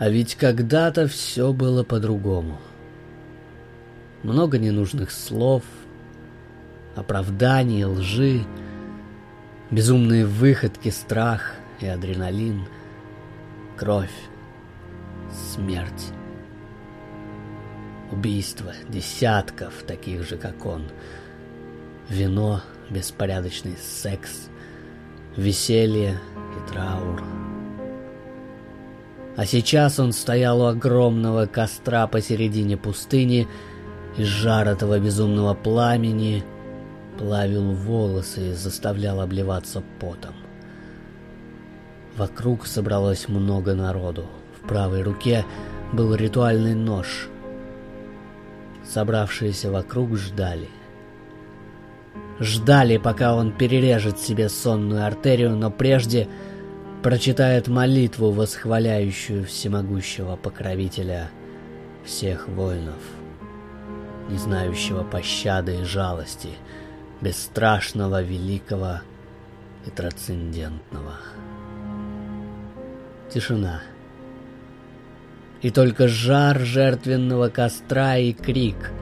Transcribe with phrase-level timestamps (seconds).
[0.00, 2.58] А ведь когда-то все было по-другому.
[4.22, 5.62] Много ненужных слов,
[6.96, 8.46] оправданий, лжи,
[9.70, 12.64] безумные выходки, страх и адреналин,
[13.76, 14.08] кровь,
[15.52, 16.14] смерть.
[18.10, 20.84] Убийство десятков таких же, как он.
[22.08, 24.48] Вино, беспорядочный секс,
[25.36, 26.18] веселье
[26.56, 27.39] и траур.
[29.36, 33.48] А сейчас он стоял у огромного костра посередине пустыни,
[34.16, 36.44] и жар этого безумного пламени
[37.18, 40.34] плавил волосы и заставлял обливаться потом.
[42.16, 44.26] Вокруг собралось много народу.
[44.58, 45.44] В правой руке
[45.92, 47.28] был ритуальный нож.
[48.84, 50.68] Собравшиеся вокруг ждали.
[52.40, 56.26] Ждали, пока он перережет себе сонную артерию, но прежде
[57.02, 61.30] прочитает молитву, восхваляющую всемогущего покровителя
[62.04, 63.00] всех воинов,
[64.28, 66.50] не знающего пощады и жалости,
[67.20, 69.00] бесстрашного, великого
[69.86, 71.16] и трансцендентного.
[73.32, 73.82] Тишина.
[75.62, 78.92] И только жар жертвенного костра и крик.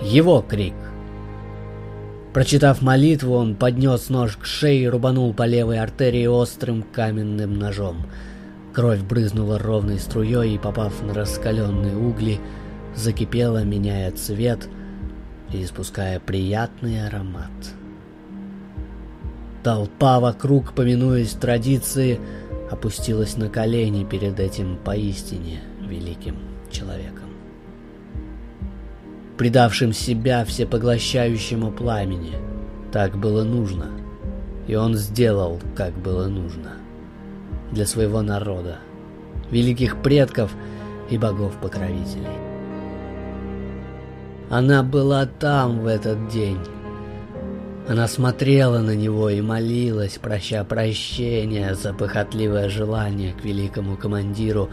[0.00, 0.74] Его крик.
[2.32, 8.06] Прочитав молитву, он поднес нож к шее и рубанул по левой артерии острым каменным ножом.
[8.72, 12.38] Кровь брызнула ровной струей и, попав на раскаленные угли,
[12.94, 14.68] закипела, меняя цвет
[15.52, 17.50] и испуская приятный аромат.
[19.64, 22.20] Толпа вокруг, поминуясь традиции,
[22.70, 26.36] опустилась на колени перед этим поистине великим
[26.70, 27.19] человеком
[29.40, 32.34] предавшим себя всепоглощающему пламени.
[32.92, 33.86] Так было нужно.
[34.66, 36.72] И он сделал, как было нужно.
[37.72, 38.80] Для своего народа,
[39.50, 40.50] великих предков
[41.08, 42.36] и богов-покровителей.
[44.50, 46.58] Она была там в этот день.
[47.88, 54.68] Она смотрела на него и молилась, проща прощения за похотливое желание к великому командиру,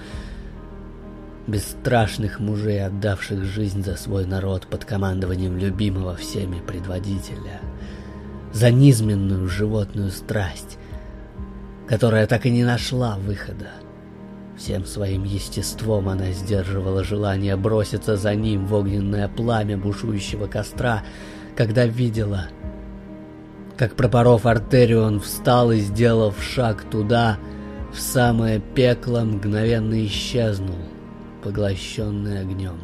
[1.47, 7.61] бесстрашных мужей, отдавших жизнь за свой народ под командованием любимого всеми предводителя,
[8.51, 10.77] за низменную животную страсть,
[11.87, 13.69] которая так и не нашла выхода.
[14.57, 21.03] Всем своим естеством она сдерживала желание броситься за ним в огненное пламя бушующего костра,
[21.55, 22.47] когда видела,
[23.77, 27.37] как пропоров артерию он встал и, сделав шаг туда,
[27.93, 30.75] в самое пекло мгновенно исчезнул—
[31.47, 32.75] поглощенный огнем.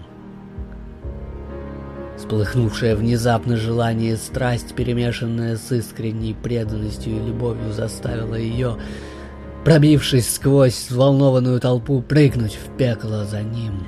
[2.18, 8.78] Сплыхнувшее внезапно желание и страсть, перемешанная с искренней преданностью и любовью, заставила ее,
[9.66, 13.84] пробившись сквозь взволнованную толпу, прыгнуть в пекло за ним.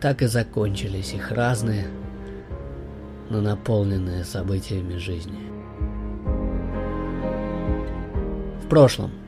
[0.00, 1.86] Так и закончились их разные,
[3.28, 5.40] но наполненные событиями жизни.
[8.64, 9.10] В прошлом–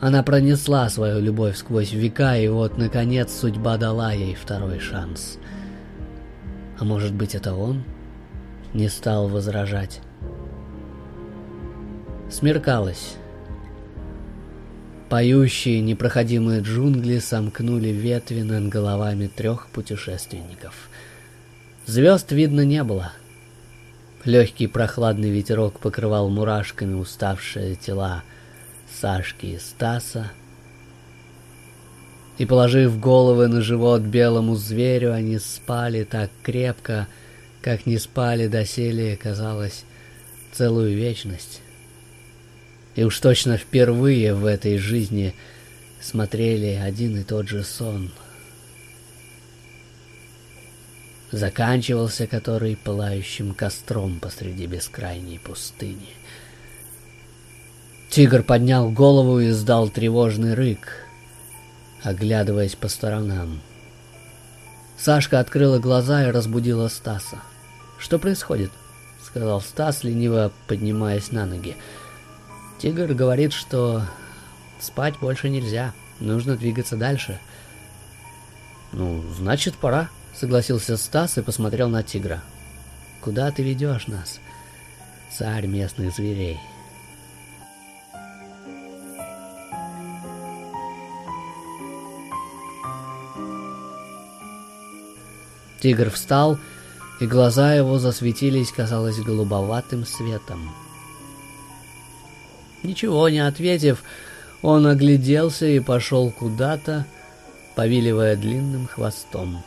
[0.00, 5.38] она пронесла свою любовь сквозь века, и вот, наконец, судьба дала ей второй шанс.
[6.78, 7.84] А может быть, это он
[8.72, 10.00] не стал возражать?
[12.30, 13.16] Смеркалось.
[15.10, 20.88] Поющие непроходимые джунгли сомкнули ветви над головами трех путешественников.
[21.84, 23.12] Звезд видно не было.
[24.24, 28.22] Легкий прохладный ветерок покрывал мурашками уставшие тела—
[29.00, 30.30] Сашки и Стаса.
[32.38, 37.06] И положив головы на живот белому зверю, они спали так крепко,
[37.60, 39.84] как не спали доселе, казалось,
[40.52, 41.60] целую вечность.
[42.94, 45.34] И уж точно впервые в этой жизни
[46.00, 48.10] смотрели один и тот же сон.
[51.30, 56.08] Заканчивался который пылающим костром посреди бескрайней пустыни.
[58.10, 61.06] Тигр поднял голову и издал тревожный рык,
[62.02, 63.60] оглядываясь по сторонам.
[64.98, 67.38] Сашка открыла глаза и разбудила Стаса.
[67.98, 68.72] «Что происходит?»—
[69.22, 71.76] сказал Стас, лениво поднимаясь на ноги.
[72.80, 74.02] «Тигр говорит, что
[74.80, 77.38] спать больше нельзя, нужно двигаться дальше».
[78.90, 82.42] «Ну, значит, пора»,— согласился Стас и посмотрел на тигра.
[83.20, 84.40] «Куда ты ведешь нас,
[85.30, 86.58] царь местных зверей?»
[95.80, 96.58] Тигр встал,
[97.20, 100.70] и глаза его засветились, казалось, голубоватым светом.
[102.82, 104.02] Ничего не ответив,
[104.62, 107.06] он огляделся и пошел куда-то,
[107.74, 109.62] повиливая длинным хвостом.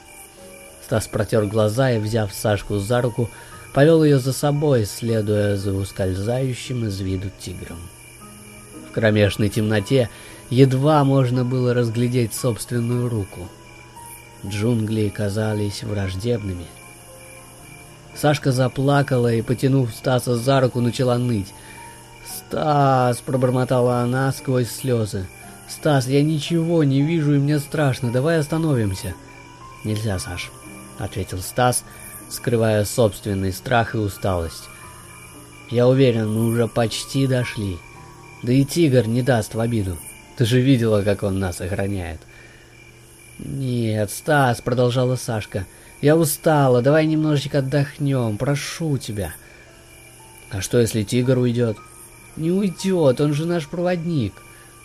[0.83, 3.29] Стас протер глаза и, взяв Сашку за руку,
[3.73, 7.79] повел ее за собой, следуя за ускользающим из виду тигром.
[8.89, 10.09] В кромешной темноте
[10.49, 13.47] едва можно было разглядеть собственную руку.
[14.45, 16.65] Джунгли казались враждебными.
[18.15, 21.53] Сашка заплакала и, потянув Стаса за руку, начала ныть.
[22.25, 25.27] «Стас!»— пробормотала она сквозь слезы.
[25.67, 28.11] «Стас, я ничего не вижу и мне страшно.
[28.11, 29.15] Давай остановимся».
[29.83, 30.51] «Нельзя, Саш»,—
[30.99, 31.83] ответил Стас,
[32.29, 34.69] скрывая собственный страх и усталость.
[35.71, 37.79] «Я уверен, мы уже почти дошли.
[38.43, 39.97] Да и тигр не даст в обиду.
[40.37, 42.19] Ты же видела, как он нас охраняет».
[43.39, 45.65] «Нет, Стас»,— продолжала Сашка,—
[46.01, 49.33] «я устала, давай немножечко отдохнем, прошу тебя».
[50.51, 51.77] «А что, если тигр уйдет?»
[52.35, 54.33] «Не уйдет, он же наш проводник.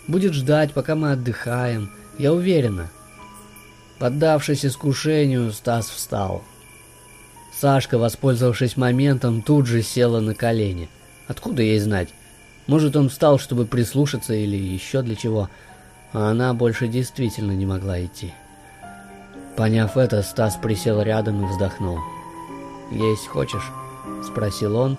[0.07, 2.91] Будет ждать, пока мы отдыхаем, я уверена».
[3.97, 6.43] Поддавшись искушению, Стас встал.
[7.59, 10.87] Сашка, воспользовавшись моментом, тут же села на колени.
[11.27, 12.09] Откуда ей знать?
[12.67, 15.49] Может, он встал, чтобы прислушаться или еще для чего,
[16.13, 18.33] а она больше действительно не могла идти.
[19.55, 21.99] Поняв это, Стас присел рядом и вздохнул.
[22.91, 23.71] «Есть хочешь?»—
[24.25, 24.97] спросил он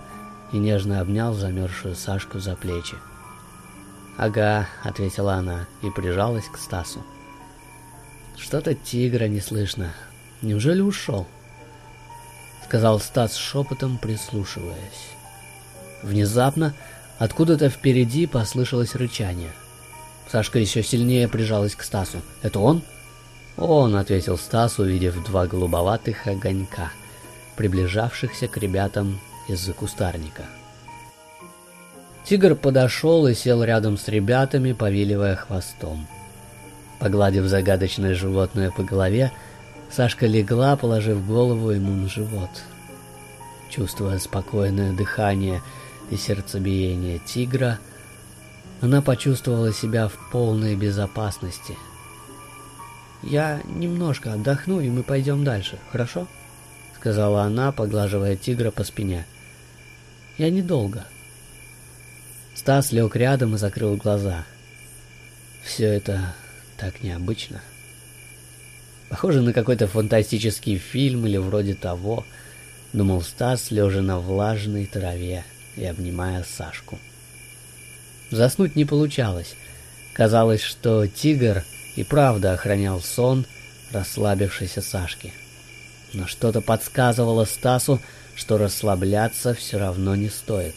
[0.53, 2.97] и нежно обнял замерзшую Сашку за плечи.
[4.17, 7.03] «Ага»,— ответила она и прижалась к Стасу.
[8.37, 9.93] «Что-то тигра не слышно.
[10.43, 11.27] Неужели ушел?»
[12.71, 15.11] сказал Стас шепотом, прислушиваясь.
[16.05, 16.73] Внезапно
[17.19, 19.51] откуда-то впереди послышалось рычание.
[20.31, 22.19] Сашка еще сильнее прижалась к Стасу.
[22.43, 22.83] «Это он?»
[23.57, 26.93] «Он»,— ответил Стас, увидев два голубоватых огонька,
[27.57, 29.19] приближавшихся к ребятам
[29.49, 30.45] из-за кустарника.
[32.25, 36.07] Тигр подошел и сел рядом с ребятами, повиливая хвостом.
[37.01, 39.33] Погладив загадочное животное по голове,
[39.91, 42.51] Сашка легла, положив голову ему на живот.
[43.69, 45.61] Чувствуя спокойное дыхание
[46.11, 47.81] и сердцебиение тигра,
[48.81, 51.77] она почувствовала себя в полной безопасности.
[53.23, 56.27] «Я немножко отдохну, и мы пойдем дальше, хорошо?»—
[56.97, 59.27] сказала она, поглаживая тигра по спине.
[60.39, 61.05] «Я недолго».
[62.55, 64.45] Стас лег рядом и закрыл глаза.
[65.63, 66.35] Все это
[66.79, 67.61] так необычно.
[69.11, 72.25] Похоже на какой-то фантастический фильм или вроде того,
[72.93, 75.45] думал Стас, лежа на влажной траве
[75.77, 76.99] и обнимая Сашку.
[78.31, 79.55] Заснуть не получалось.
[80.13, 81.65] Казалось, что тигр
[81.97, 83.47] и правда охранял сон
[83.93, 85.33] расслабившейся Сашки.
[86.13, 88.01] Но что-то подсказывало Стасу,
[88.35, 90.75] что расслабляться все равно не стоит.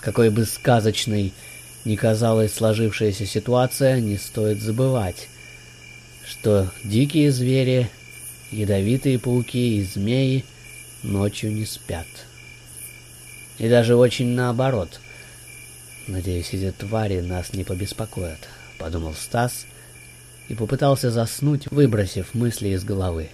[0.00, 1.32] Какой бы сказочной
[1.84, 5.28] ни казалась сложившаяся ситуация, не стоит забывать,
[6.26, 7.88] что дикие звери,
[8.50, 10.44] ядовитые пауки и змеи
[11.04, 12.06] ночью не спят.
[13.58, 15.00] И даже очень наоборот.
[16.06, 18.38] Надеюсь, эти твари нас не побеспокоят,
[18.78, 19.66] подумал Стас
[20.48, 23.30] и попытался заснуть, выбросив мысли из головы.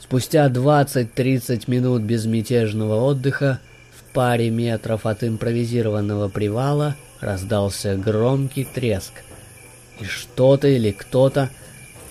[0.00, 3.60] Спустя 20-30 минут безмятежного отдыха
[3.96, 9.12] в паре метров от импровизированного привала раздался громкий треск–
[10.00, 11.50] и что-то или кто-то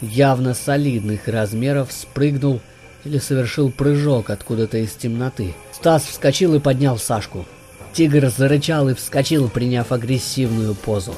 [0.02, 2.62] явно солидных размеров спрыгнул
[3.06, 5.56] или совершил прыжок откуда-то из темноты.
[5.72, 7.46] Стас вскочил и поднял Сашку.
[7.94, 11.16] Тигр зарычал и вскочил, приняв агрессивную позу.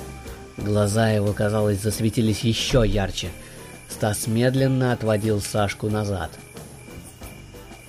[0.58, 3.30] Глаза его, казалось, засветились еще ярче.
[3.90, 6.32] Стас медленно отводил Сашку назад.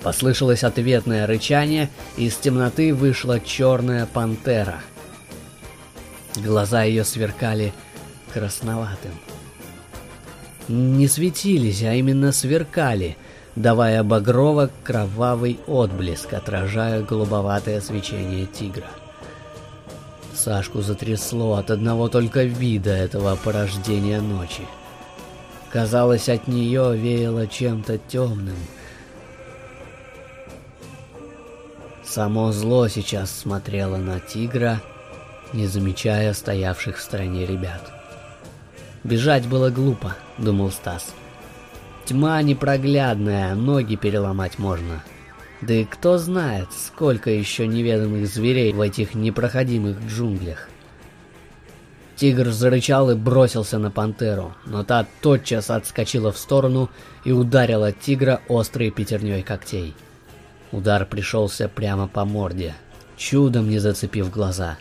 [0.01, 4.81] Послышалось ответное рычание, и из темноты вышла черная пантера.
[6.35, 7.73] Глаза ее сверкали
[8.33, 9.13] красноватым.
[10.67, 13.17] Не светились, а именно сверкали,
[13.55, 18.87] давая багрово-кровавый отблеск, отражая голубоватое свечение тигра.
[20.33, 24.63] Сашку затрясло от одного только вида этого порождения ночи.
[25.71, 28.57] Казалось, от нее веяло чем-то темным.
[32.03, 34.81] Само зло сейчас смотрело на тигра,
[35.51, 37.91] не замечая стоявших в стороне ребят.
[39.03, 41.13] Бежать было глупо, думал Стас.
[42.05, 45.03] Тьма непроглядная, ноги переломать можно.
[45.61, 50.67] Да и кто знает, сколько еще неведомых зверей в этих непроходимых джунглях.
[52.17, 56.89] Тигр зарычал и бросился на пантеру, но та тотчас отскочила в сторону
[57.23, 59.95] и ударила тигра острой пятерней когтей.
[60.71, 62.75] Удар пришелся прямо по морде.
[63.15, 64.77] чудом не зацепив глаза.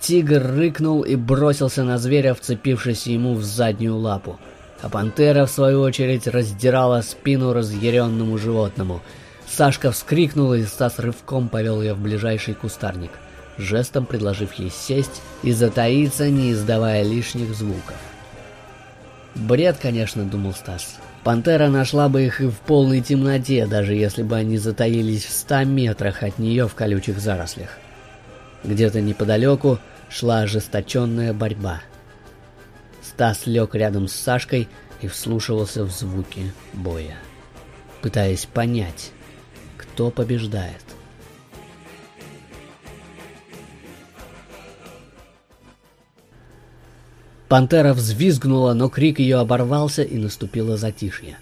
[0.00, 4.38] Тигр рыкнул и бросился на зверя, вцепившись ему в заднюю лапу.
[4.82, 9.00] А пантера, в свою очередь, раздирала спину разъяренному животному.
[9.46, 13.10] Сашка вскрикнула, и Стас рывком повел ее в ближайший кустарник,
[13.56, 17.96] жестом предложив ей сесть и затаиться, не издавая лишних звуков.
[19.34, 20.96] Бред, конечно, думал Стас.
[21.24, 25.64] Пантера нашла бы их и в полной темноте, даже если бы они затаились в ста
[25.64, 27.78] метрах от нее в колючих зарослях.
[28.62, 29.78] Где-то неподалеку
[30.10, 31.80] шла ожесточенная борьба.
[33.04, 34.68] Стас лег рядом с Сашкой
[35.02, 37.16] и вслушивался в звуки боя,
[38.00, 39.12] пытаясь понять,
[39.76, 40.82] кто побеждает.
[47.48, 51.36] Пантера взвизгнула, но крик ее оборвался и наступило затишье.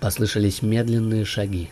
[0.00, 1.70] Послышались медленные шаги.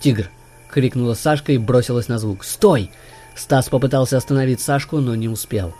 [0.00, 0.28] «Тигр!»—
[0.70, 2.44] крикнула Сашка и бросилась на звук.
[2.44, 2.90] «Стой!»
[3.34, 5.74] Стас попытался остановить Сашку, но не успел.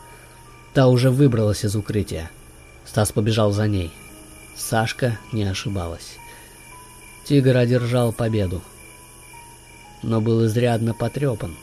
[0.75, 2.31] Та уже выбралась из укрытия.
[2.87, 3.93] Стас побежал за ней.
[4.57, 6.17] Сашка не ошибалась.
[7.25, 8.63] Тигр одержал победу,
[10.03, 11.57] но был изрядно потрепан.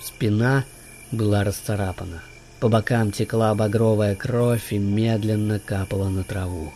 [0.00, 0.64] Спина
[1.10, 2.22] была расцарапана.
[2.60, 6.72] По бокам текла багровая кровь и медленно капала на траву.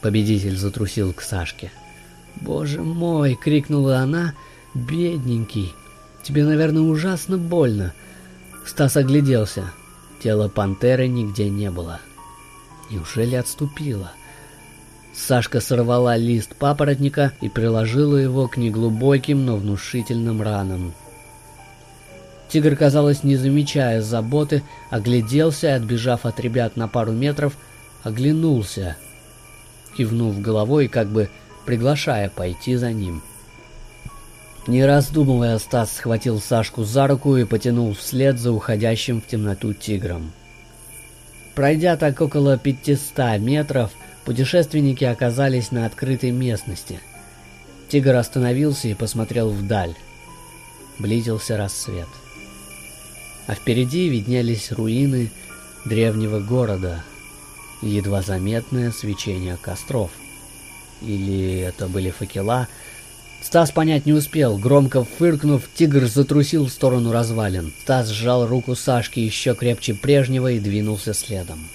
[0.00, 1.70] Победитель затрусил к Сашке.
[2.40, 4.34] «Боже мой!»— крикнула она.
[4.74, 5.72] «Бедненький!
[6.22, 7.92] Тебе, наверное, ужасно больно!»
[8.66, 9.70] Стас огляделся.
[10.20, 12.00] Тела пантеры нигде не было.
[12.90, 14.12] Неужели отступила?
[15.14, 20.92] Сашка сорвала лист папоротника и приложила его к неглубоким, но внушительным ранам.
[22.48, 27.56] Тигр, казалось, не замечая заботы, огляделся и, отбежав от ребят на пару метров,
[28.02, 28.96] оглянулся,
[29.96, 31.30] кивнув головой, как бы
[31.64, 33.22] приглашая пойти за ним.
[34.66, 40.32] Не раздумывая, Стас схватил Сашку за руку и потянул вслед за уходящим в темноту тигром.
[41.54, 43.92] Пройдя так около 500 метров,
[44.24, 47.00] путешественники оказались на открытой местности.
[47.88, 49.94] Тигр остановился и посмотрел вдаль.
[50.98, 52.08] Близился рассвет
[53.46, 55.30] а впереди виднелись руины
[55.84, 57.04] древнего города
[57.82, 60.10] едва заметное свечение костров.
[61.02, 62.68] Или это были факела?
[63.44, 64.56] Стас понять не успел.
[64.56, 67.74] Громко фыркнув, тигр затрусил в сторону развалин.
[67.82, 71.68] Стас сжал руку Сашки еще крепче прежнего и двинулся следом.